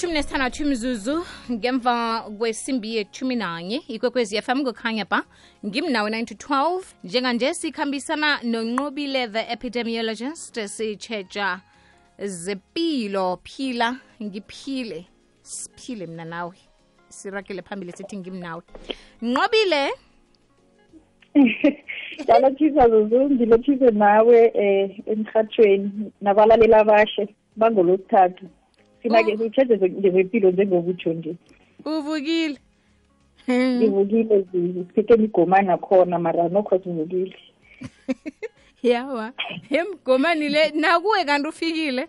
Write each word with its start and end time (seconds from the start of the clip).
ilitshumi 0.00 0.14
nesithandathu 0.14 0.62
imzuzu 0.62 1.24
ngemva 1.52 2.20
kwesimbi 2.38 2.96
yethumi 2.96 3.36
nanye 3.36 3.82
ikwekwezi 3.88 4.42
fm 4.42 4.64
kukhanya 4.64 5.04
ba 5.04 5.24
ngimnawe 5.66 6.10
9 6.10 6.24
to 6.24 6.34
12 6.34 6.82
njenganje 7.04 7.54
sikhambisana 7.54 8.40
nonqobile 8.42 9.28
the 9.28 9.52
epidemiologist 9.52 10.66
sitshetsha 10.66 11.60
zepilo 12.18 13.38
phila 13.44 13.96
ngiphile 14.22 15.06
siphile 15.42 16.06
mna 16.06 16.24
nawe. 16.24 16.56
Sirakele 17.08 17.62
phambili 17.62 17.92
sithi 17.92 18.16
ngimnawe. 18.16 18.62
Nqobile 19.22 19.90
ngalothisa 22.24 22.88
zuzu 22.88 23.30
ngilothise 23.30 23.90
nawe 23.90 24.48
um 24.48 24.90
emhathweni 25.06 26.12
nabalaleli 26.20 26.74
abashe 26.74 27.28
bangolosithathu 27.56 28.46
thina-ke 29.02 29.36
sitsheze 29.36 29.90
ngezempilo 29.90 30.50
njengokutsho 30.50 31.12
nje 31.12 31.34
uvukile. 31.84 32.58
Ngivukile 33.48 34.46
zuzu 34.52 34.84
siphethe 34.88 35.14
imigomani 35.14 35.66
nakhona 35.66 36.18
mara 36.18 36.48
nokho 36.48 36.78
sivukile 36.78 37.36
yawa. 38.82 39.32
Emgomani 39.70 40.48
le 40.48 40.70
nakuwe 40.70 41.24
kanti 41.24 41.48
ufikile? 41.48 42.08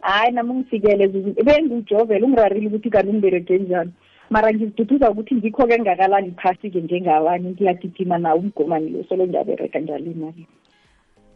Hayi 0.00 0.32
nami 0.32 0.50
ungifikele 0.50 1.08
bengijovele 1.44 2.24
ungirarile 2.24 2.66
ukuthi 2.66 2.90
kanti 2.90 3.08
ungiberege 3.08 3.58
njani. 3.58 3.92
Mara 4.30 4.52
ngiziduduza 4.52 5.10
ukuthi 5.10 5.34
ngikho-ke 5.34 5.78
ngingakalali 5.78 6.30
phasi-ke 6.30 6.80
njengabanye 6.80 7.50
ngiyagijima 7.50 8.18
nawo 8.18 8.38
umgomani 8.38 8.90
lo 8.90 9.04
solo 9.08 9.26
ngiyabereka 9.26 9.78
njalo 9.78 10.04
imali. 10.04 10.46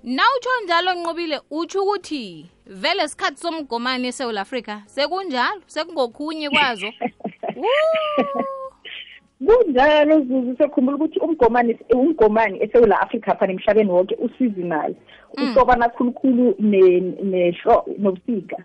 Nawutsho 0.06 0.50
njalo 0.64 0.94
nqobile 0.94 1.40
utsho 1.50 1.82
ukuthi 1.82 2.46
vele 2.66 3.04
isikhathi 3.04 3.36
somgomani 3.36 4.08
esewula 4.08 4.40
afrika 4.40 4.82
sekunjalo 4.86 5.62
sekungokhunye 5.66 6.50
kwazo. 6.50 6.86
Kunjalo 9.46 10.20
zuzu 10.20 10.56
sekhumbula 10.58 10.96
ukuthi 10.96 11.18
umgomani 11.18 11.78
umgomani 11.94 12.62
esewula 12.62 13.00
afrika 13.00 13.34
phana 13.34 13.52
emhlabeni 13.52 13.90
wonke 13.90 14.14
useasonal 14.14 14.94
uhlobana 15.38 15.88
khulukhulu 15.88 16.54
nobusika. 17.98 18.56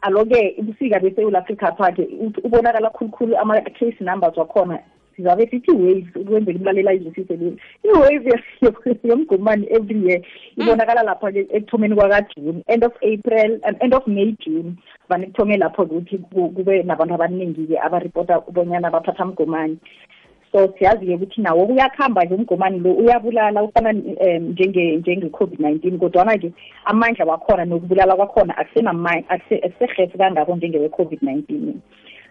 Alo-ke 0.00 0.54
ubusika 0.58 1.00
besewula 1.00 1.38
afrika 1.38 1.72
pha-ke 1.72 2.08
ubonakala 2.44 2.90
khulukhulu 2.90 3.38
ama-case 3.38 4.00
numbers 4.00 4.36
wakhona. 4.36 4.78
sizabe 5.18 5.46
sithi 5.46 5.70
waves 5.70 6.16
ukwenzela 6.16 6.58
umlalela 6.58 6.92
izwisise 6.92 7.36
leli 7.36 7.58
i-wave 7.84 8.32
yomgomani 9.08 9.66
every 9.70 10.06
year 10.06 10.20
ibonakala 10.56 11.02
lapha-ke 11.02 11.46
ekuthomeni 11.50 11.94
kwakajune 11.94 12.62
end 12.66 12.84
of 12.84 12.94
april 13.02 13.60
um, 13.66 13.76
end 13.80 13.94
of 13.94 14.06
may 14.06 14.36
june. 14.38 14.76
Vane 15.08 15.26
kuthome 15.26 15.56
lapho-ke 15.56 15.94
ukuthi 15.94 16.18
kube 16.54 16.82
nabantu 16.82 17.14
abaningi-ke 17.14 17.78
abaripota 17.78 18.40
ubonyana 18.40 18.90
baphatha 18.90 19.24
mgomani. 19.24 19.78
So 20.52 20.74
siyazi-ke 20.78 21.14
ukuthi 21.14 21.40
nawo 21.40 21.64
uyakuhamba 21.64 22.24
nje 22.24 22.34
umgomani 22.34 22.78
lo 22.78 22.92
uyabulala 22.92 23.62
ufana 23.62 23.90
um 23.90 24.54
njenge-covid-19 24.54 25.98
kodwana-ke 25.98 26.52
amandla 26.84 27.24
wakhona 27.24 27.64
nokubulala 27.64 28.16
kwakhona 28.16 28.56
akusehefu 28.58 30.18
kangako 30.18 30.56
njengewe-covid-19 30.56 31.74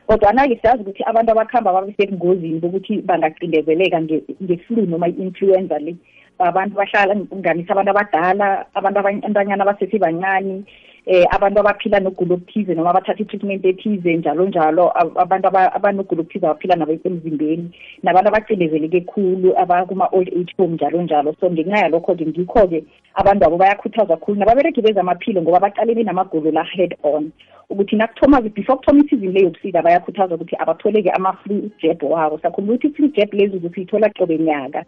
kodwana 0.08 0.48
siyazi 0.48 0.82
ukuthi 0.82 1.04
abantu 1.04 1.32
abakuhamba 1.32 1.74
babesebungozini 1.74 2.60
bokuthi 2.60 3.02
bangacindezeleka 3.02 4.02
nge-flu 4.02 4.86
noma 4.88 5.08
i-influenza 5.08 5.80
le. 5.80 5.96
Abantu 6.40 6.76
bahlala 6.80 7.16
nganisa 7.16 7.72
abantu 7.74 7.92
abadala 7.92 8.66
abantu 8.74 9.00
abantanyana 9.00 9.64
abasesibancane 9.64 10.64
eh 11.10 11.26
abantu 11.32 11.60
abaphila 11.60 12.00
nogula 12.00 12.36
okuthize 12.36 12.76
noma 12.76 12.90
abathatha 12.90 13.24
i-treatment 13.24 13.66
ethize 13.66 14.18
njalo 14.18 14.46
njalo 14.46 14.92
abantu 15.16 15.48
abanogula 15.48 16.22
okuthize 16.22 16.46
abaphila 16.46 16.76
nabo 16.76 16.92
emzimbeni. 16.92 17.72
Nabantu 18.04 18.28
abacindezeleke 18.28 19.02
khulu 19.08 19.56
abakuma-old 19.56 20.28
age 20.28 20.54
home 20.58 20.76
njalo 20.76 21.02
njalo. 21.02 21.34
So 21.40 21.50
ngenxa 21.50 21.88
yalokho-ke 21.88 22.26
ngikho-ke 22.28 22.84
abantu 23.16 23.46
abo 23.46 23.58
bayakhuthazwa 23.58 24.18
khulu 24.18 24.40
nababereki 24.40 24.82
bezamaphilo 24.82 25.42
ngoba 25.42 25.60
baqalene 25.60 26.04
namagulo 26.04 26.52
la 26.52 26.64
head 26.64 26.96
on. 27.04 27.32
Ukuthi 27.70 27.96
nakuthoma-ke 27.96 28.50
before 28.50 28.78
kuthoma 28.80 29.04
isizini 29.06 29.34
le 29.34 29.42
yobusika 29.44 29.82
bayakhuthazwa 29.82 30.36
ukuthi 30.36 30.56
abatholeke 30.60 31.10
ama-flu 31.12 31.72
jab 31.80 32.04
wabo. 32.04 32.40
Sakhumbula 32.40 32.76
ukuthi 32.76 32.88
i-flu 32.88 33.08
jab 33.16 33.34
lezi 33.34 33.70
siyithola 33.74 34.10
qobe 34.10 34.38
nyaka. 34.38 34.84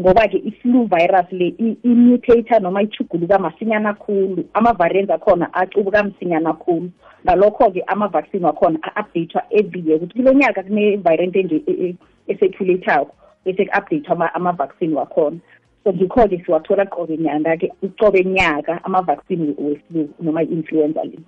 Ngoba-ke 0.00 0.38
i-flu 0.38 0.86
virus 0.86 1.32
le 1.32 1.54
i-mutator 1.82 2.60
noma 2.60 2.82
ichuguluka 2.82 3.38
masinyana 3.38 3.94
khulu. 3.94 4.44
Ama-variants 4.54 5.10
akhona 5.10 5.54
acubuka 5.54 6.02
msinyana 6.02 6.52
khulu. 6.52 6.90
Ngalokho-ke 7.24 7.82
ama-vaccine 7.86 8.46
wakhona 8.46 8.78
a-updatethwa 8.82 9.42
every 9.50 9.82
year. 9.86 9.96
Ukuthi 9.96 10.14
kulo 10.14 10.32
nyaka 10.32 10.62
kune-variant 10.62 11.36
enje 11.36 11.96
eseculator-ko 12.28 13.14
bese 13.44 13.64
ku-updatethwa 13.64 14.34
ama-vaccine 14.34 14.94
wakhona. 14.94 15.38
So 15.84 15.92
ngikho-ke 15.92 16.42
siwathola 16.44 16.86
qobe 16.86 17.16
nyanga-ke 17.16 17.72
qobe 17.98 18.24
nyaka 18.24 18.84
ama-vaccine 18.84 19.54
we-flu 19.58 20.08
noma 20.20 20.42
i-influenza 20.42 21.04
le. 21.04 21.18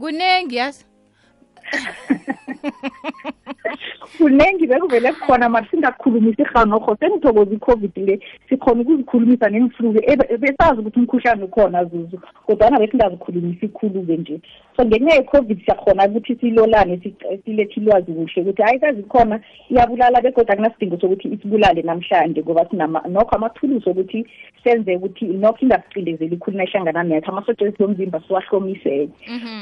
Kunengi 0.00 0.56
yazi? 0.56 0.84
Kunengi 4.18 4.66
bekuvele 4.66 5.12
kukhona 5.12 5.48
mara 5.48 5.66
singakhulumisi 5.70 6.42
irhanokho 6.42 6.96
sengithokoza 7.00 7.54
i-covid 7.54 7.96
le. 7.96 8.20
Sikhona 8.48 8.80
ukuzikhulumisa 8.80 9.48
nemflu-ke 9.48 10.16
besazi 10.38 10.80
ukuthi 10.80 10.98
umkhuhlane 11.00 11.44
ukhona 11.44 11.84
zuzu 11.84 12.20
kodwana 12.46 12.78
besingazikhulumisi 12.78 13.66
ikhulu-ke 13.66 14.16
nje. 14.16 14.40
So 14.76 14.84
ngenxa 14.84 15.14
ye-covid 15.14 15.64
siyakhona 15.64 16.08
ukuthi 16.08 16.36
silolane 16.36 17.00
silethe 17.44 17.80
ilwazi 17.80 18.12
kuhle 18.12 18.42
ukuthi 18.42 18.62
hayi 18.62 18.78
kazi 18.78 19.02
khona 19.02 19.40
iyabulala 19.70 20.20
begodwa 20.20 20.52
akunasidingo 20.54 21.00
sokuthi 21.00 21.28
isibulale 21.28 21.82
namhlanje 21.82 22.42
ngoba 22.42 22.66
nokho 23.08 23.36
amathulusi 23.36 23.90
okuthi 23.90 24.26
senze 24.64 24.96
ukuthi 24.96 25.24
nokho 25.24 25.58
ingasicindezeli 25.62 26.36
khulu 26.36 26.56
nayihlangana 26.56 27.02
netho 27.02 27.30
amasotsha 27.30 27.84
omzimba 27.84 28.20
siwahlomiseke 28.26 29.08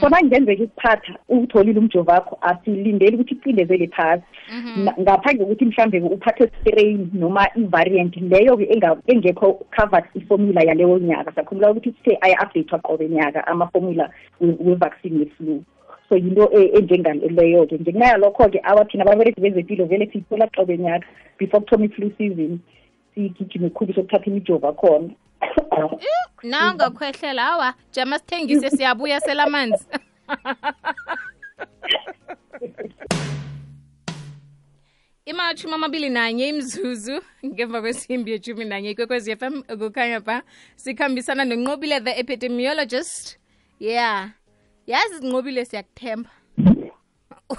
so 0.01 0.09
nangenzeka 0.09 0.63
ikuphatha 0.63 1.13
uwutholile 1.29 1.81
umjovo 1.93 2.11
wakho 2.11 2.39
asilindeli 2.41 3.17
ukuthi 3.17 3.35
icindezele 3.35 3.89
phasi. 3.89 4.23
Ngaphandle 5.01 5.45
kokuthi 5.45 5.65
mhlambe 5.65 6.01
uphathe 6.01 6.51
strain 6.61 7.11
noma 7.13 7.47
i-variant 7.57 8.17
leyo-ke 8.17 8.65
engekho 9.07 9.61
covered 9.77 10.05
iformula 10.15 10.63
yaleyo 10.63 10.99
nyaka. 10.99 11.33
Sakhumbula 11.33 11.71
ukuthi 11.71 11.93
sithe 11.93 12.19
aya-updatethwa 12.21 12.79
qobe 12.79 13.09
nyaka 13.09 13.47
amaformula 13.47 14.11
we-vaccine 14.41 15.19
ye-flu 15.19 15.63
so 16.09 16.17
yinto 16.17 16.51
enjengaleyo-ke 16.53 17.79
ngenxa 17.79 18.07
yalokho-ke 18.07 18.61
abathina 18.65 19.05
ababereki 19.05 19.41
bezempilo 19.41 19.85
vele 19.87 20.07
siyithola 20.07 20.47
qobe 20.57 20.79
nyaka 20.79 21.07
before 21.39 21.61
kuthoma 21.61 21.85
i-flu 21.85 22.13
season 22.19 22.59
sigijime 23.15 23.71
khulu 23.71 23.95
sokuthatha 23.95 24.27
imijovo 24.27 24.69
akhona 24.69 25.11
nangakhwehlela 26.43 27.49
awa 27.53 27.75
jama 27.93 28.19
sithengise 28.19 28.71
siyabuya 28.71 29.21
selamanzi. 29.21 29.87
imatshumi 35.33 35.75
amabili 35.75 36.09
nanye 36.09 36.49
imzuzu 36.49 37.23
ngemva 37.47 37.81
kwesimbi 37.81 38.31
yeshumi 38.33 38.65
nanye 38.65 38.91
ikwekwezi 38.91 39.37
FM 39.37 39.63
kukhanya 39.63 40.21
ba 40.21 40.43
sikhambisana 40.77 41.45
nonqobile 41.45 42.01
the 42.01 42.11
epidemiologist. 42.21 43.39
Yeah. 43.79 44.31
Yazi 44.87 45.27
nqobile 45.27 45.65
siyakuthemba. 45.65 46.31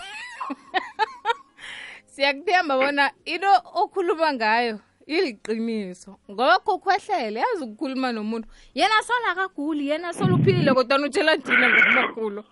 Siyakuthemba 2.05 2.77
bona 2.77 3.11
into 3.25 3.51
okhuluma 3.73 4.33
ngayo 4.33 4.79
iliqiniso. 5.07 6.19
Ngoba 6.31 6.59
kukhwehlele 6.59 7.39
yazi 7.39 7.63
ukukhuluma 7.63 8.11
nomuntu. 8.11 8.47
Yena 8.75 9.03
sola 9.03 9.31
akaguli 9.31 9.89
yena 9.89 10.13
sola 10.13 10.35
uphilile 10.35 10.73
kodwa 10.73 10.99
utshela 11.05 11.37
thina 11.37 11.69
ngomakhulu 11.69 12.43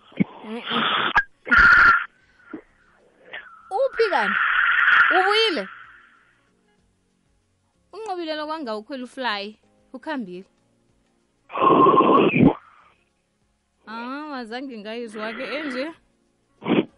uphi 3.72 4.10
kanti? 4.10 4.51
Ubuyile 5.18 5.68
unqobile 7.92 8.34
lokwanga 8.36 8.76
ukhwela 8.76 9.04
ufly 9.04 9.58
ukhambile. 9.92 10.44
Ah 13.86 14.26
wazange 14.32 14.78
ngayizwa-ke 14.78 15.44
enje? 15.56 15.90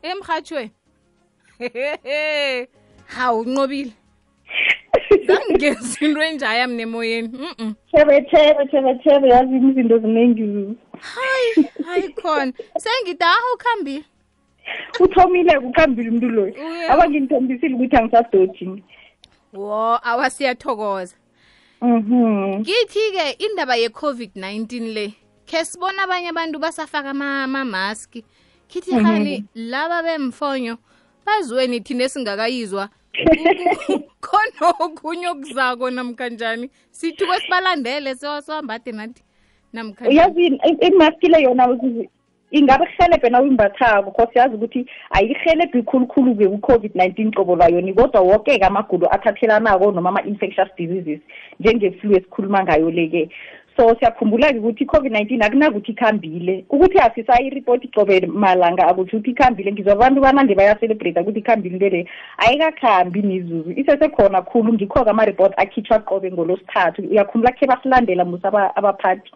Emhatshweni 0.02 0.70
hawu 3.16 3.40
unqobile. 3.40 3.92
Zangenza 5.26 6.04
into 6.04 6.22
enjaya 6.22 6.68
mna 6.68 6.82
emoyeni 6.82 7.28
mm 7.28 7.74
thebe 7.90 8.20
thebe 8.30 8.66
thebe 8.70 8.94
thebe 8.94 9.28
yazi 9.28 9.56
izinto 9.56 9.98
ziningi 9.98 10.76
hayi 11.00 11.68
hayi 11.86 12.08
khona. 12.08 12.52
Sengithi 12.78 13.24
aha 13.24 13.54
ukhambile. 13.54 14.04
Uthomile 15.00 15.60
kukhambile 15.60 16.08
umuntu 16.08 16.28
loyo. 16.28 16.54
Uye. 16.54 16.88
aba 16.88 17.08
ngimthombisile 17.08 17.74
ukuthi 17.74 17.96
angisasidojini 17.96 18.84
wo 19.52 19.98
awasiyathokoza 20.02 21.16
mhm. 21.80 22.60
Ngithi-ke 22.60 23.30
indaba 23.38 23.76
ye-covid-19 23.76 24.92
le 24.94 25.14
khe 25.46 25.64
sibona 25.64 26.02
abanye 26.02 26.28
abantu 26.28 26.58
basafaka 26.58 27.10
amamaski 27.10 28.24
khithi 28.68 28.92
hani 28.94 29.44
laba 29.54 30.02
bemfonyo 30.02 30.78
bazweni 31.26 31.80
thina 31.80 32.04
esingakayizwa 32.04 32.88
khona 34.20 34.62
okunye 34.84 35.28
okuzako 35.28 35.90
namkanjani 35.90 36.70
sithi 36.90 37.26
kwesibalandele 37.26 38.14
sewasambade 38.14 38.92
nathi 38.92 39.22
namkha 39.72 40.06
yazi 40.10 40.46
imaski 40.80 41.28
le 41.28 41.42
yona 41.42 41.66
ingabe 42.50 42.86
kuhelebhe 42.86 43.30
na 43.30 43.42
uyimbathako 43.42 44.10
cause 44.10 44.38
yazi 44.38 44.54
ukuthi 44.54 44.86
ayihelebhi 45.10 45.82
khulukhulu-ke 45.82 46.48
ku-covid-19 46.48 47.34
qobo 47.34 47.56
lwayoni 47.56 47.94
kodwa 47.94 48.20
woke-ke 48.20 48.64
amagulo 48.64 49.08
athathelanako 49.14 49.92
noma 49.92 50.08
ama-infectious 50.08 50.68
diseases 50.76 51.20
njenge-flu 51.60 52.16
esikhuluma 52.16 52.62
ngayo 52.62 52.90
le-ke 52.90 53.28
so 53.76 53.94
siyakhumbula-ke 53.98 54.58
ukuthi 54.58 54.84
i-covid-19 54.84 55.44
akunakuthi 55.44 55.92
ikhambile. 55.92 56.64
Ukuthi 56.70 56.98
asisayiripoti 56.98 57.88
qobe 57.88 58.26
malanga 58.26 58.86
akutsho 58.86 59.16
ukuthi 59.16 59.30
ikhambile. 59.30 59.72
Ngizwa 59.72 59.92
abantu 59.92 60.20
banande 60.20 60.54
bayacelebrate 60.54 61.20
ukuthi 61.20 61.38
ikhambile 61.38 61.74
into 61.74 61.88
le. 61.88 62.06
Ayikakhambi 62.38 63.22
mizuzu 63.22 63.70
isesekhona 63.76 64.42
khulu. 64.42 64.72
Ngikho-ke 64.72 65.10
ama-report 65.10 65.54
akhitshwa 65.56 65.98
qobe 65.98 66.32
ngolosithathu 66.32 67.02
uyakhumbula 67.02 67.52
khe 67.52 67.66
basilandela 67.66 68.24
musa 68.24 68.48
abaphathi. 68.76 69.30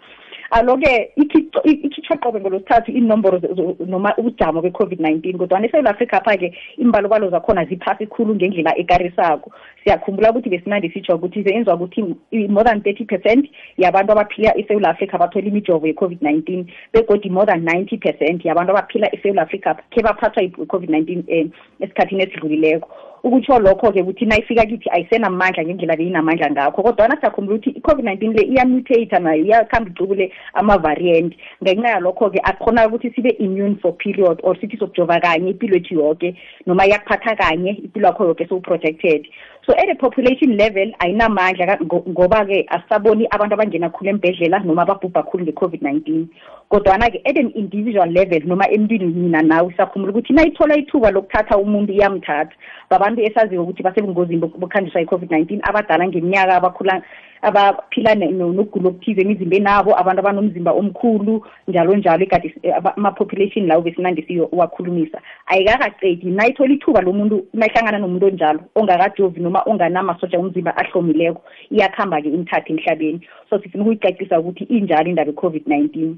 Alo-ke 0.50 1.10
ikhitshwa 1.16 2.16
qobe 2.16 2.40
ngolosithathu 2.40 2.92
inomboro 2.92 3.40
noma 3.86 4.14
ubujamo 4.16 4.62
be-covid-19 4.62 5.36
kodwa 5.36 5.64
esewula 5.66 5.90
afrika 5.90 6.20
pha-ke 6.20 6.54
imbalobalo 6.78 7.30
zakhona 7.30 7.64
ziphasi 7.64 8.06
khulu 8.06 8.34
ngendlela 8.34 8.78
ekarisako. 8.78 9.52
Siyakhumbula 9.84 10.30
ukuthi 10.30 10.50
besinande 10.50 10.90
sitsho 10.90 11.14
ukuthi 11.16 11.44
senziwa 11.44 11.74
ukuthi 11.74 12.48
more 12.48 12.64
than 12.64 12.82
thirty 12.82 13.04
percent 13.04 13.46
yabantu 13.78 14.12
abaphila 14.12 14.56
esewula 14.58 14.90
afrika 14.90 15.18
bathola 15.18 15.46
imijovo 15.46 15.86
ye-covid-19 15.86 16.64
begodi 16.92 17.30
more 17.30 17.46
than 17.46 17.64
ninety 17.64 17.98
percent 17.98 18.44
yabantu 18.44 18.70
abaphila 18.70 19.14
esewula 19.14 19.42
afrika 19.42 19.74
khe 19.90 20.02
baphathwa 20.02 20.42
yi-covid-19 20.42 21.42
um 21.42 21.50
esikhathini 21.80 22.22
esidlulileko. 22.22 22.88
Ukutsho 23.22 23.58
lokho-ke 23.58 24.02
ukuthi 24.02 24.26
nayifika 24.26 24.66
kithi 24.66 24.90
ayisenamandla 24.90 25.64
ngendlela 25.64 25.96
beyinamandla 25.96 26.50
ngakho. 26.50 26.82
Kodwana 26.82 27.16
siyakhumbula 27.20 27.56
ukuthi 27.56 27.70
i-covid-19 27.70 28.36
le 28.36 28.42
iyamutate 28.42 29.18
nayo 29.18 29.44
iyakhamba 29.44 29.90
icubule 29.90 30.32
ama-variant. 30.54 31.34
Ngenxa 31.62 31.88
yalokho-ke 31.88 32.40
akukhona 32.44 32.86
ukuthi 32.86 33.10
sibe 33.10 33.30
immune 33.38 33.76
for 33.82 33.92
period 33.92 34.40
or 34.42 34.56
sithi 34.56 34.76
sokujova 34.76 35.20
kanye 35.20 35.50
impilo 35.50 35.76
ethu 35.76 35.94
yoke 35.94 36.34
noma 36.66 36.86
iyakuphatha 36.86 37.36
kanye 37.36 37.70
impilo 37.70 38.06
yakho 38.06 38.24
yoke 38.24 38.46
sowu-protected. 38.46 39.26
So 39.68 39.74
at 39.76 39.90
a 39.90 39.94
population 39.96 40.56
level 40.56 40.88
ayinamandla 40.98 41.76
ngoba-ke 41.84 42.64
asisaboni 42.68 43.28
abantu 43.30 43.54
abangena 43.54 43.90
khulu 43.90 44.10
embhedlela 44.10 44.64
noma 44.64 44.82
ababhubha 44.82 45.22
khulu 45.28 45.44
nge-covid-19. 45.44 46.26
Kodwana-ke 46.70 47.20
at 47.26 47.36
an 47.36 47.52
individual 47.54 48.08
level 48.08 48.40
noma 48.46 48.64
emntwini 48.64 49.12
mina 49.12 49.42
nawe 49.42 49.68
siyakhumbula 49.76 50.12
ukuthi 50.12 50.32
nayithola 50.32 50.76
ithuba 50.76 51.10
lokuthatha 51.10 51.58
umuntu 51.58 51.92
iyamthatha. 51.92 52.56
Babantu 52.90 53.20
esaziyo 53.20 53.62
ukuthi 53.62 53.82
basebungozini 53.82 54.40
bokukhanjiswa 54.40 55.02
i-covid-19 55.02 55.60
abadala 55.62 56.08
ngeminyaka 56.08 56.56
abakhula 56.56 57.02
abaphila 57.42 58.14
nokugula 58.14 58.88
okuthize 58.88 59.20
emizimbeni 59.20 59.66
abo 59.66 59.98
abantu 60.00 60.20
abanomzimba 60.20 60.72
omkhulu 60.72 61.44
njalo 61.68 61.96
njalo 61.96 62.24
ikade 62.24 62.54
ama-population 62.96 63.66
lawo 63.66 63.82
besinande 63.82 64.22
siyowakhulumisa. 64.22 65.18
Ayikakaqedi 65.46 66.30
nayithola 66.30 66.74
ithuba 66.74 67.00
lomuntu 67.00 67.46
nayihlangana 67.54 67.98
nomuntu 67.98 68.26
onjalo 68.26 68.60
ongakajovi 68.74 69.40
noma 69.40 69.62
onganamasotsha 69.66 70.38
omzimba 70.38 70.76
ahlomileko 70.76 71.42
iyakuhamba-ke 71.70 72.28
imthathe 72.28 72.72
emhlabeni. 72.72 73.20
So 73.50 73.58
sifuna 73.58 73.82
ukuyicacisa 73.82 74.40
ukuthi 74.40 74.64
injalo 74.64 75.08
indaba 75.08 75.30
e-covid-19 75.30 76.14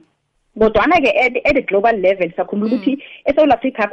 kodwana-ke 0.59 1.11
at 1.47 1.57
a 1.57 1.63
global 1.63 1.97
level 1.97 2.33
sakhumbula 2.37 2.75
ukuthi 2.75 2.99
esouth 3.25 3.53
africa 3.53 3.87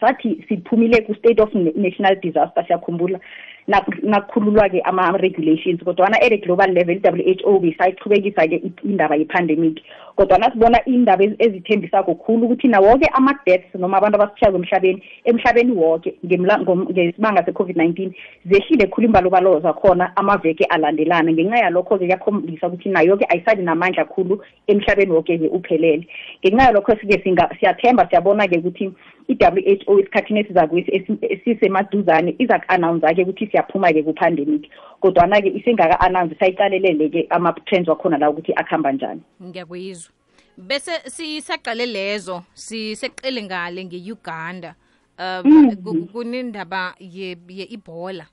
sathi 0.00 0.44
siphumile 0.48 1.00
ku-state 1.06 1.40
of 1.40 1.52
national 1.54 2.16
disaster 2.22 2.64
siyakhumbula. 2.66 3.20
Nakukhululwa-ke 3.68 4.80
ama-regulations 4.84 5.82
kodwana 5.82 6.16
at 6.22 6.32
a 6.32 6.38
global 6.38 6.70
level 6.72 6.96
i-w 6.96 7.22
h 7.34 7.42
o 7.44 7.58
besayichubekisa-ke 7.58 8.62
indaba 8.84 9.16
ye-pandemic. 9.16 9.82
Kodwana 10.16 10.50
sibona 10.52 10.84
indaba 10.86 11.24
ezithembisako 11.24 12.14
khulu 12.14 12.46
ukuthi 12.46 12.68
nawoke 12.68 13.06
ama-deaths 13.12 13.74
noma 13.74 13.98
abantu 13.98 14.16
abasitshako 14.16 14.56
emhlabeni 14.56 15.02
emhlabeni 15.24 15.72
woke 15.72 16.14
ngesibanga 16.24 17.44
se-covid-19 17.44 18.12
zehlile 18.46 18.86
khulu 18.86 19.06
imbalobalo 19.06 19.60
zakhona 19.60 20.16
amaveke 20.16 20.64
alandelana. 20.64 21.32
Ngenxa 21.32 21.58
yalokho-ke 21.58 22.06
kuyakhombisa 22.06 22.68
ukuthi 22.68 22.88
nayo-ke 22.88 23.26
ayisabi 23.28 23.62
namandla 23.62 24.04
khulu 24.04 24.40
emhlabeni 24.66 25.12
woke-ke 25.12 25.48
uphelele. 25.48 26.06
Ngenxa 26.40 26.64
yalokho-ke 26.64 27.22
siyathemba 27.58 28.08
siyabona-ke 28.08 28.58
ukuthi 28.58 28.92
i-w 29.28 29.60
h 29.66 29.82
o 29.86 29.98
esikhathini 29.98 30.40
esizakwesi 30.40 30.90
esisemaduzane 31.20 32.34
iza 32.38 32.58
ku-announce-ke 32.58 33.22
ukuthi 33.22 33.46
siyaphuma-ke 33.56 34.02
ku-pandemic 34.02 34.68
kodwana-ke 35.00 35.48
isengaka-announce 35.48 36.36
sayiqalelele-ke 36.38 37.26
ama-trends 37.30 37.88
wakhona 37.88 38.18
la 38.18 38.30
ukuthi 38.30 38.52
akuhamba 38.52 38.92
njani. 38.92 39.20
Ngiyakuyizwa. 39.42 40.12
Bese 40.56 40.92
sisaqale 41.10 41.86
lezo 41.86 42.42
siseqele 42.54 43.42
ngale 43.42 43.84
nge-uganda 43.84 44.74
um 45.18 46.06
kunendaba 46.12 46.94
ye-ebola. 47.00 48.26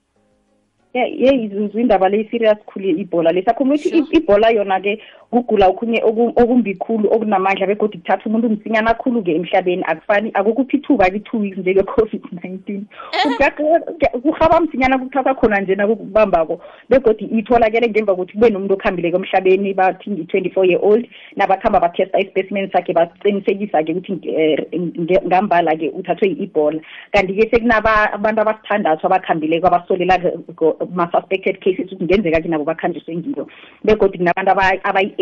Yeyizuzu 0.94 1.80
indaba 1.80 2.10
le 2.10 2.28
serious 2.32 2.58
khulu 2.66 2.90
ibhola 2.90 3.32
le. 3.32 3.44
Sakhumbula 3.44 3.80
ukuthi 3.80 4.18
ibhola 4.18 4.50
yona-ke 4.50 5.02
kugula 5.34 5.68
okhunye 5.68 6.04
okumbi 6.06 6.76
khulu 6.76 7.10
okunamandla 7.14 7.68
begodi 7.68 7.98
kuthatha 7.98 8.30
umuntu 8.30 8.50
msinyana 8.50 8.94
khulu-ke 8.94 9.36
emhlabeni 9.36 9.84
akufani 9.86 10.32
akukuphi 10.34 10.78
ithuba 10.78 11.10
ki-two 11.10 11.40
weeks 11.40 11.58
njenge-covid-19 11.58 12.82
kurhaba 14.22 14.60
msinyana 14.60 14.98
kuthatha 14.98 15.34
khona 15.34 15.62
njena 15.62 15.88
kukubambako 15.88 16.62
begodi 16.90 17.26
itholakele 17.26 17.90
ngemva 17.90 18.16
kokuthi 18.16 18.34
kube 18.34 18.50
nomuntu 18.50 18.74
okhambileko 18.74 19.18
emhlabeni 19.18 19.74
bathi 19.74 20.10
ngi-twenty-four 20.10 20.66
year 20.66 20.80
old 20.82 21.08
nabakuhamba 21.36 21.80
bathesta 21.80 22.20
ispecimen 22.20 22.72
sakhe 22.72 22.94
baqinisekisa-ke 22.94 23.92
ukuthi 23.94 24.14
ngambala-ke 25.28 25.90
uthathwe 25.90 26.30
yi-ebola. 26.30 26.80
Kanti-ke 27.12 27.50
sekunabantu 27.50 28.42
abasithandathu 28.42 29.06
abakhambileko 29.08 29.68
abasolela 29.68 30.20
ma-suspected 30.94 31.60
cases 31.60 31.92
ukuthi 31.92 31.96
kungenzeka-ke 31.96 32.50
nabo 32.50 32.64
bakhanjiswe 32.64 33.16
ngilo 33.16 33.48
begodi 33.84 34.18
kunabantu 34.18 34.52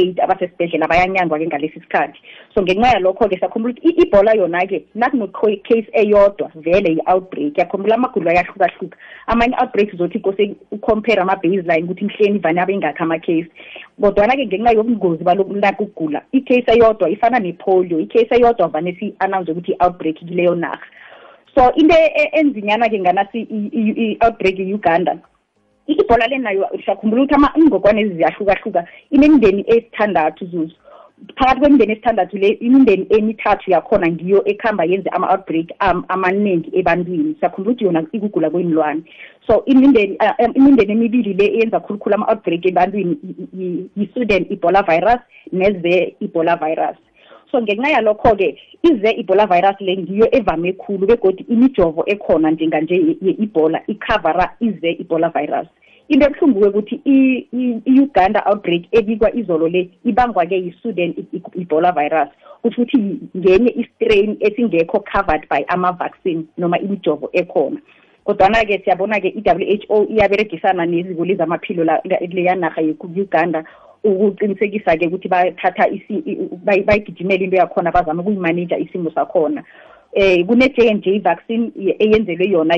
abayi-eight 0.01 0.19
abasesibhedlela 0.19 0.87
bayanyangwa-ke 0.87 1.47
ngalesi 1.47 1.79
sikhathi 1.79 2.19
so 2.53 2.61
ngenxa 2.61 2.93
yalokho-ke 2.93 3.37
siyakhumbula 3.37 3.73
ukuthi 3.73 4.01
ibhola 4.01 4.33
yona-ke 4.33 4.85
nakune-case 4.95 5.89
eyodwa 5.93 6.51
vele 6.55 6.89
yi-outbreak 6.97 7.57
yakhumbula 7.57 7.95
amagulo 7.95 8.29
ayahlukahluka. 8.29 8.97
Amanye 9.27 9.55
outbreaks 9.61 9.95
zothi 9.97 10.19
kose 10.19 10.55
ucompare 10.71 11.21
ama-baseline 11.21 11.83
ukuthi 11.83 12.05
mhleni 12.05 12.39
vane 12.39 12.61
abengakho 12.61 13.03
ama-case. 13.03 13.49
Kodwana-ke 14.01 14.45
ngenxa 14.45 14.73
yobungozi 14.73 15.23
balonaka 15.23 15.83
ukugula 15.83 16.21
i-case 16.33 16.71
eyodwa 16.71 17.09
ifana 17.09 17.39
ne-polio 17.39 17.99
i-case 17.99 18.35
eyodwa 18.35 18.67
vane 18.67 18.95
si-announce 18.99 19.51
ukuthi 19.51 19.71
i-outbreak 19.71 20.15
kileyo 20.15 20.55
narha 20.55 20.85
so 21.55 21.71
into 21.75 21.95
enzinyana-ke 22.33 22.99
nganasi 22.99 23.41
i-outbreak 23.41 24.59
e-uganda 24.59 25.17
ibhola 25.87 26.27
le 26.27 26.37
nayo 26.37 26.67
siyakhumbula 26.85 27.23
ukuthi 27.23 27.59
ingogwane 27.59 28.07
ziyahlukahluka 28.07 28.85
imindeni 29.11 29.63
esithandathu 29.67 30.45
zuzu. 30.45 30.75
Phakathi 31.37 31.59
kwemindeni 31.59 31.91
esithandathu 31.93 32.37
le 32.37 32.49
imindeni 32.49 33.05
emithathu 33.09 33.71
yakhona 33.71 34.07
ngiyo 34.07 34.41
ekuhamba 34.45 34.83
yenze 34.83 35.09
ama-outbreak 35.09 35.67
amaningi 36.07 36.69
ebantwini. 36.79 37.35
Siyakhumbula 37.39 37.71
ukuthi 37.71 37.85
yona 37.85 38.05
ikugula 38.11 38.49
kwey'nlwane 38.49 39.01
so 39.47 39.63
imindeni 39.65 40.17
imindeni 40.55 40.91
emibili 40.91 41.33
le 41.33 41.45
eyenza 41.45 41.79
khulukhulu 41.79 42.15
ama-outbreak 42.15 42.65
ebantwini 42.65 43.17
yi-sudan 43.97 44.45
ebola 44.49 44.81
virus 44.81 45.21
neze 45.53 46.15
ebola 46.21 46.55
virus. 46.55 46.97
So 47.51 47.61
ngenxa 47.61 47.89
yalokho-ke 47.91 48.57
ize 48.83 49.09
ebola 49.19 49.45
virus 49.45 49.75
le 49.79 49.97
ngiyo 49.97 50.27
evame 50.31 50.73
khulu 50.73 51.07
begodi 51.07 51.45
imijovo 51.49 52.03
ekhona 52.07 52.51
njenganje 52.51 52.95
ye-ebola 52.95 53.81
ikhavara 53.87 54.55
ize 54.59 54.89
ebola 55.01 55.29
virus. 55.29 55.67
Into 56.07 56.25
ebuhlungu-ke 56.25 56.67
ukuthi 56.69 56.95
i-uganda 57.85 58.43
outbreak 58.45 58.83
ebikwa 58.91 59.35
izolo 59.35 59.67
le 59.67 59.89
ibangwa-ke 60.05 60.55
yi-sudan 60.55 61.13
ebola 61.61 61.91
virus. 61.91 62.29
Kusho 62.61 62.81
ukuthi 62.81 62.97
ngenye 63.37 63.71
i-strain 63.81 64.37
esingekho 64.39 64.99
covered 64.99 65.47
by 65.49 65.65
ama-vaccine 65.67 66.43
noma 66.57 66.79
imijovo 66.79 67.29
ekhona. 67.33 67.77
Kodwana-ke 68.25 68.81
siyabona-ke 68.83 69.27
i-w 69.27 69.77
h 69.77 69.85
o 69.89 70.05
iyaberegisana 70.05 70.85
neziko 70.85 71.25
lezamaphilo 71.25 71.83
leya 71.83 72.55
narha 72.55 72.81
ye-uganda. 72.81 73.63
Ukuqinisekisa-ke 74.03 75.07
ukuthi 75.07 75.27
bathatha 75.27 75.87
bayigijimele 76.85 77.43
into 77.43 77.57
yakhona 77.57 77.91
bazame 77.91 78.21
ukuyimanija 78.21 78.77
isimo 78.77 79.11
sakhona. 79.11 79.63
Um 80.15 80.43
kune-j 80.47 80.89
and 80.89 81.03
j 81.03 81.19
vaccine 81.19 81.71
eyenzelwe 81.99 82.49
yona 82.49 82.75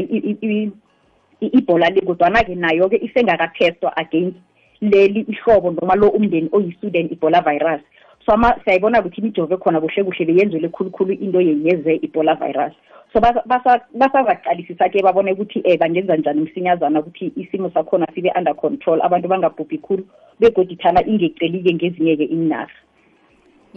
ibhola 1.42 1.90
le 1.90 2.02
kodwana-ke 2.02 2.56
nayo-ke 2.56 2.98
isengakathestwa 2.98 3.98
against 3.98 4.38
leli 4.82 5.26
ihlobo 5.28 5.72
noma 5.72 5.96
lo 5.96 6.10
umndeni 6.10 6.50
oyi-student 6.52 7.12
ebola 7.12 7.42
virus. 7.42 7.82
So 8.26 8.32
ama 8.34 8.56
siyayibona 8.64 9.00
ukuthi 9.00 9.22
imijovo 9.22 9.54
ekhona 9.54 9.82
kuhle 9.82 10.04
kuhle 10.04 10.26
beyenzele 10.26 10.70
khulukhulu 10.70 11.14
into 11.14 11.42
yeze 11.42 12.00
ebola 12.04 12.36
virus. 12.36 12.74
So 13.14 13.20
basazaqalisisa 13.22 14.90
ke 14.90 15.04
babone 15.04 15.34
ukuthi 15.34 15.60
um 15.60 15.78
bangenza 15.78 16.18
njani 16.18 16.42
msinyazana 16.42 17.00
ukuthi 17.00 17.34
isimo 17.36 17.70
sakhona 17.70 18.08
sibe 18.16 18.32
under 18.36 18.56
control 18.56 19.02
abantu 19.02 19.28
bangabhubhi 19.28 19.78
khulu 19.78 20.04
begodi 20.40 20.76
thana 20.76 21.06
ingeceli-ke 21.06 21.74
ngezinye-ke 21.74 22.24
iinarha. 22.24 22.74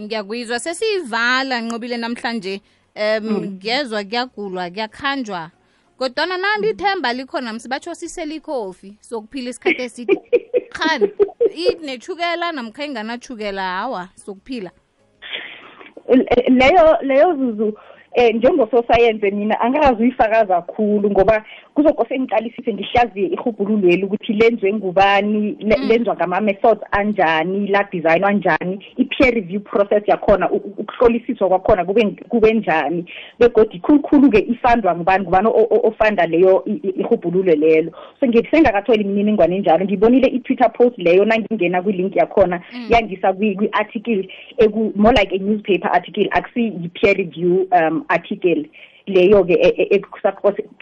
Ngiyakuyizwa 0.01 0.59
sesiyivala 0.59 1.61
nqobile 1.61 1.97
namhlanje. 1.97 2.61
Um 2.97 3.45
ngezwa 3.45 4.05
kuyagulwa 4.05 4.71
kuyakhanjwa. 4.71 5.51
Kodwana 5.99 6.37
nandithemba 6.37 7.13
likhona 7.13 7.53
msibatsho 7.53 7.95
siselikhofi 7.95 8.99
sokuphila 9.01 9.51
isikhathi 9.51 9.83
eside. 9.83 10.21
Khani 10.71 11.09
inethukela 11.55 12.53
namkha 12.53 12.85
inganatshukela 12.85 13.63
hawa 13.63 14.09
sokuphila. 14.15 14.71
Leyo 16.49 16.99
leyo 17.03 17.35
zuzu 17.37 17.79
eh 18.17 18.35
njengososayenze 18.35 19.31
mina 19.31 19.61
angakazi 19.61 20.03
uyifakaza 20.03 20.63
kakhulu 20.63 21.11
ngoba 21.11 21.45
kuzokose 21.75 22.19
ngiqalisise 22.19 22.75
ngihlaziye 22.75 23.27
ihubhululweli 23.27 24.05
ukuthi 24.05 24.33
lenzwe 24.33 24.73
ngubani 24.73 25.57
lenzwa 25.89 26.17
ngama-methods 26.17 26.83
anjani 26.91 27.67
la 27.67 27.85
designwa 27.93 28.33
njani 28.33 28.85
i-peer 28.97 29.35
review 29.35 29.61
process 29.61 30.03
yakhona 30.07 30.51
ukuhlolisiswa 30.51 31.49
kwakhona 31.49 31.85
kube 31.85 32.05
kube 32.29 32.53
njani. 32.53 33.05
Begodi 33.41 33.79
khulukhulu-ke 33.79 34.39
ifandwa 34.39 34.97
ngubani 34.97 35.25
ngubani 35.25 35.49
ofanda 35.83 36.27
leyo 36.27 36.65
ihubhululwe 36.83 37.57
lelo. 37.57 37.93
So 38.21 38.27
ngisengakatholi 38.27 39.01
imininingwane 39.01 39.57
enjalo 39.57 39.85
ngibonile 39.85 40.29
i-twitter 40.29 40.73
post 40.73 40.99
leyo 40.99 41.25
nangingena 41.25 41.83
kwilink 41.83 42.17
yakhona 42.17 42.61
yangisa 42.89 43.33
kwi-article 43.33 44.29
more 44.95 45.17
like 45.21 45.37
a 45.37 45.39
newspaper 45.39 45.91
article 45.93 46.29
akusi 46.31 46.65
yi-peer 46.65 47.17
review 47.17 47.67
um 47.73 48.06
article 48.09 48.69
leyo-ke 49.07 49.55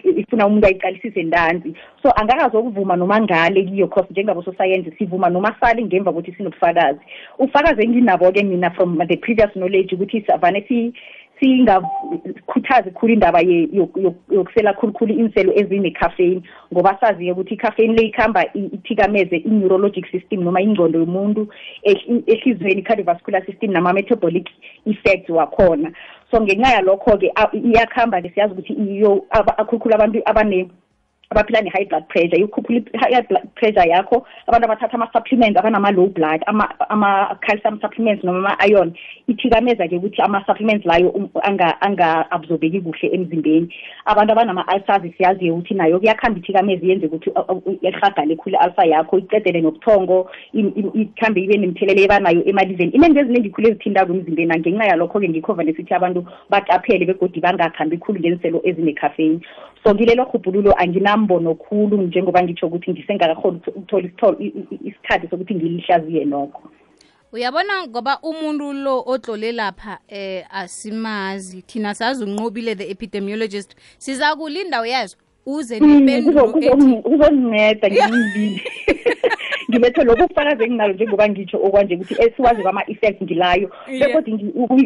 ifuna 0.05 0.47
umuntu 0.47 0.67
ayiqalisise 0.67 1.23
ndanzi 1.23 1.75
so 2.03 2.11
angakazokuvuma 2.11 2.97
noma 2.97 3.21
ngale 3.21 3.65
kiyo 3.65 3.87
cause 3.87 4.09
njengabososayensi 4.11 4.93
sivuma 4.99 5.29
noma 5.29 5.55
sali 5.61 5.85
ngemva 5.85 6.13
kokuthi 6.13 6.33
sinobufakazi. 6.37 7.01
Ubufakazi 7.39 7.83
enginabo-ke 7.83 8.43
mina 8.43 8.71
from 8.71 8.99
the 9.09 9.17
previous 9.17 9.53
knowledge 9.53 9.95
ukuthi 9.95 10.25
savane 10.27 10.93
singakhuthazi 11.41 12.91
khulu 12.91 13.13
indaba 13.13 13.41
yokusela 14.31 14.73
khulukhulu 14.73 15.15
inselo 15.15 15.53
ezine-caffeine 15.53 16.43
ngoba 16.73 16.99
sazi-ke 17.01 17.33
ukuthi 17.33 17.55
i-caffeine 17.55 17.95
le 17.95 18.07
ikhamba 18.07 18.45
ithikameze 18.55 19.37
i-neurologic 19.37 20.07
system 20.11 20.45
noma 20.45 20.61
ingcondo 20.61 20.99
yomuntu 20.99 21.49
ehliziyweni 22.27 22.81
i-cardiovascular 22.81 23.47
system 23.47 23.73
nama-metabolic 23.73 24.49
effects 24.87 25.29
wakhona. 25.29 25.93
So 26.35 26.41
ngenxa 26.43 26.75
yalokho-ke 26.75 27.31
iyakuhamba-ke 27.55 28.29
siyazi 28.35 28.53
ukuthi 28.53 28.73
iyo 28.73 29.23
khulukhulu 29.67 29.95
abantu 29.95 30.19
abane 30.27 30.69
abaphila 31.35 31.63
ne-high 31.63 31.89
blood 31.89 32.09
pressure 32.09 32.39
ikhuphula 32.39 32.81
i-high 32.95 33.27
blood 33.29 33.47
pressure 33.55 33.87
yakho. 33.91 34.25
Abantu 34.49 34.65
abathatha 34.71 34.95
ama-supplements 34.95 35.59
abanama-low 35.59 36.07
blood 36.07 36.41
ama-calcium 36.47 37.81
supplements 37.81 38.25
noma 38.25 38.55
ama-iron. 38.55 38.95
Ithikameza-ke 39.29 39.99
ukuthi 39.99 40.23
ama-supplements 40.23 40.87
layo 40.87 41.13
anga-absorbeki 41.83 42.81
kuhle 42.81 43.15
emzimbeni. 43.15 43.69
Abantu 44.07 44.33
abanama-ulcers 44.33 45.03
siyazi-ke 45.17 45.51
ukuthi 45.51 45.75
nayo 45.75 45.99
kuyakhamba 45.99 46.39
ithikameza 46.39 46.87
yenze 46.87 47.07
ukuthi 47.07 47.31
ihagale 47.83 48.37
khulu 48.37 48.57
i-ulcer 48.57 48.87
yakho 48.89 49.19
icedele 49.19 49.61
nobuthongo 49.61 50.31
ikhambe 50.53 51.41
ibe 51.41 51.57
nemthelelo 51.57 52.03
ebanayo 52.03 52.43
emaliveni 52.47 52.93
ininto 52.93 53.21
eziningi 53.21 53.51
khulu 53.51 53.69
ezithintako 53.69 54.13
emzimbeni 54.13 54.59
ngenxa 54.59 54.91
yalokho-ke 54.91 55.29
ngikho 55.29 55.55
vane 55.55 55.73
sithi 55.73 55.95
abantu 55.95 56.25
baqaphele 56.51 57.07
begodi 57.07 57.41
bangakhambi 57.41 57.99
khulu 57.99 58.21
ngenselo 58.21 58.61
ezine-caffeine 58.65 59.41
so 59.85 59.95
kilelo 59.95 60.25
hubhululo 60.25 60.73
anginambono 61.25 61.55
khulu 61.55 62.03
njengoba 62.03 62.43
ngitsho 62.43 62.67
ukuthi 62.67 62.91
ngisengakakhoni 62.91 63.61
ukuthola 63.67 64.37
isikhathi 64.85 65.29
sokuthi 65.31 65.55
ngilihlaziye 65.55 66.25
nokho. 66.25 66.63
Uyabona 67.33 67.87
ngoba 67.87 68.19
umuntu 68.23 68.73
lo 68.73 69.03
otlole 69.07 69.53
lapha 69.53 69.99
eh 70.09 70.45
asimazi 70.51 71.63
thina 71.63 71.95
sazi 71.95 72.25
unqobile 72.25 72.75
the 72.75 72.91
epidemiologist. 72.91 73.75
Siza 73.99 74.37
kulinda 74.37 74.81
uyazo 74.81 75.17
uze 75.47 75.81
nempendulo 75.81 76.45
uzonginceda 77.05 77.89
ngimibili 77.91 78.63
ngibethe 79.75 80.05
lokhu 80.05 80.29
kufakaze 80.29 80.65
enginalo 80.65 80.93
njengoba 80.95 81.29
ngitsho 81.29 81.57
okwanje 81.57 81.95
ukuthi 81.95 82.15
esiwazi 82.19 82.63
kwama-effect 82.63 83.23
ngilayo. 83.23 83.71
Bekodwa 84.01 84.39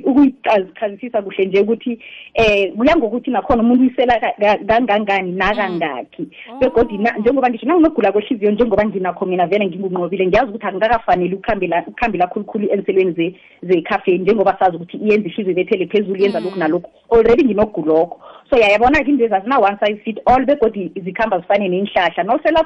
ukuyichazisisa 0.04 1.22
kuhle 1.22 1.44
nje 1.44 1.60
ukuthi 1.60 1.98
eh 2.34 2.72
kuya 2.76 2.96
ngokuthi 2.96 3.30
nakhona 3.30 3.62
umuntu 3.62 3.82
uyisela 3.82 4.20
kangangani 4.66 5.32
nakangakhi. 5.32 6.28
Begodi 6.60 6.98
njengoba 7.18 7.50
ngisho 7.50 7.66
nanginogula 7.66 8.12
kwehliziyo 8.12 8.50
njengoba 8.50 8.84
nginakho 8.84 9.26
mina 9.26 9.46
vele 9.46 9.66
ngingunqobile 9.66 10.26
ngiyazi 10.26 10.50
ukuthi 10.50 10.66
akungakafanele 10.66 11.34
ukuhambela 11.34 12.26
khulukhulu 12.26 12.68
enselweni 12.72 13.36
ze-caffeine 13.62 14.22
njengoba 14.22 14.56
sazi 14.58 14.76
ukuthi 14.76 14.96
iyenza 14.96 15.28
ihliziyo 15.28 15.50
ibethele 15.50 15.86
phezulu 15.86 16.22
yenza 16.22 16.40
lokhu 16.40 16.58
nalokhu. 16.58 16.90
Already 17.10 17.44
nginogulokho 17.44 18.20
so 18.50 18.56
yayabona-ke 18.56 19.10
into 19.10 19.24
ezazina 19.24 19.58
one 19.58 19.76
size 19.78 20.00
fit 20.04 20.20
all 20.26 20.44
begodi 20.44 20.90
zikhamba 21.04 21.38
zifane 21.38 21.68
ney'nhlahla 21.68 22.24
nosela 22.24 22.64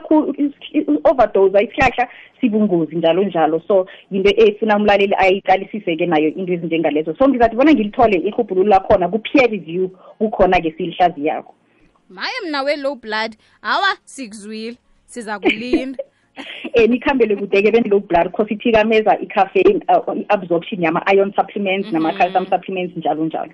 overdose 1.05 1.64
isihlahla 1.64 2.09
sibungozi 2.40 2.97
njalo 2.97 3.25
njalo. 3.25 3.62
So 3.69 3.87
yinto 4.11 4.31
efuna 4.37 4.76
umlaleli 4.76 5.14
ayiqalisise-ke 5.14 6.07
nayo 6.07 6.28
into 6.28 6.52
ezinjengalezo. 6.52 7.14
So 7.19 7.28
ngizathi 7.28 7.57
bona 7.57 7.73
ngilithole 7.73 8.16
ihubhululo 8.16 8.69
lakhona 8.69 9.09
ku-peer 9.09 9.50
review 9.50 9.88
kukhona-ke 10.19 10.75
silihlazi 10.76 11.26
yakho. 11.26 11.54
Maye 12.09 12.40
mna 12.49 12.62
we-low 12.62 12.95
blood 12.95 13.37
hawa 13.62 13.97
sikuzwile 14.04 14.76
siza 15.07 15.38
kulinda. 15.38 15.99
Um 16.76 16.87
nikhambele 16.90 17.37
kude-ke 17.37 17.71
beni-low 17.71 18.00
blood 18.00 18.33
cause 18.33 18.54
ithikameza 18.54 19.19
i-caffeine 19.21 19.85
i-absorption 20.16 20.83
yama-iron 20.83 21.33
supplements 21.37 21.92
nama-calcium 21.92 22.47
supplements 22.47 22.97
njalo 22.97 23.25
njalo. 23.25 23.52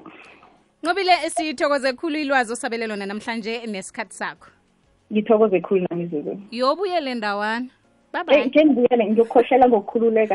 Ncobile 0.83 1.31
sithokoze 1.31 1.93
khulu 1.93 2.19
ilwazi 2.19 2.53
osabele 2.53 2.87
lona 2.87 3.07
namhlanje 3.07 3.67
nesikhathi 3.67 4.15
sakho. 4.15 4.51
Ngithokoze 5.13 5.61
khulu 5.61 5.87
nami 5.91 6.07
zuzu 6.07 6.41
yobuyele 6.51 7.15
ndawana. 7.15 7.67
Bye 8.27 8.45
nje 8.45 8.65
ngibuyele 8.65 9.05
ngiyokhohlela 9.11 9.69
ngokukhululeka 9.69 10.35